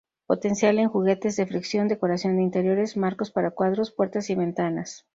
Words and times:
Potencial 0.25 0.79
en 0.79 0.87
juguetes 0.89 1.35
de 1.35 1.45
fricción, 1.45 1.87
decoración 1.87 2.35
de 2.35 2.41
interiores, 2.41 2.97
marcos 2.97 3.29
para 3.29 3.51
cuadros, 3.51 3.91
puertas 3.91 4.31
y 4.31 4.35
ventanas. 4.35 5.05